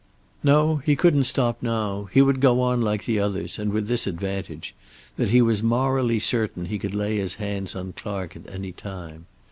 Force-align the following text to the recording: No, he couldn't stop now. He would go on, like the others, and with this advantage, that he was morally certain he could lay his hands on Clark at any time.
No, 0.43 0.77
he 0.77 0.95
couldn't 0.95 1.25
stop 1.25 1.61
now. 1.61 2.09
He 2.11 2.23
would 2.23 2.39
go 2.41 2.59
on, 2.61 2.81
like 2.81 3.05
the 3.05 3.19
others, 3.19 3.59
and 3.59 3.71
with 3.71 3.87
this 3.87 4.07
advantage, 4.07 4.73
that 5.15 5.29
he 5.29 5.43
was 5.43 5.61
morally 5.61 6.17
certain 6.17 6.65
he 6.65 6.79
could 6.79 6.95
lay 6.95 7.17
his 7.17 7.35
hands 7.35 7.75
on 7.75 7.93
Clark 7.93 8.35
at 8.35 8.49
any 8.49 8.71
time. 8.71 9.27